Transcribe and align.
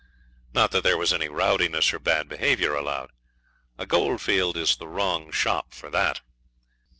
Not 0.51 0.71
that 0.71 0.81
there 0.83 0.97
was 0.97 1.13
any 1.13 1.29
rowdiness 1.29 1.93
or 1.93 1.99
bad 1.99 2.27
behaviour 2.27 2.73
allowed. 2.73 3.11
A 3.77 3.85
goldfield 3.85 4.57
is 4.57 4.75
the 4.77 4.87
wrong 4.87 5.31
shop 5.31 5.75
for 5.75 5.91
that. 5.91 6.21